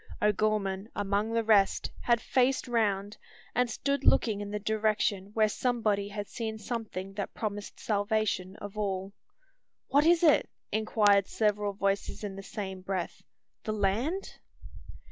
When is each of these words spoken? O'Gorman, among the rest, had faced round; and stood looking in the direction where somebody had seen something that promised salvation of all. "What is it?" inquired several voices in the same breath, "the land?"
O'Gorman, 0.19 0.89
among 0.95 1.33
the 1.33 1.43
rest, 1.43 1.91
had 2.01 2.19
faced 2.19 2.67
round; 2.67 3.19
and 3.53 3.69
stood 3.69 4.03
looking 4.03 4.41
in 4.41 4.49
the 4.49 4.57
direction 4.57 5.29
where 5.35 5.47
somebody 5.47 6.07
had 6.09 6.27
seen 6.27 6.57
something 6.57 7.13
that 7.13 7.35
promised 7.35 7.79
salvation 7.79 8.55
of 8.55 8.75
all. 8.75 9.13
"What 9.89 10.07
is 10.07 10.23
it?" 10.23 10.49
inquired 10.71 11.27
several 11.27 11.73
voices 11.73 12.23
in 12.23 12.35
the 12.35 12.41
same 12.41 12.81
breath, 12.81 13.21
"the 13.63 13.73
land?" 13.73 14.39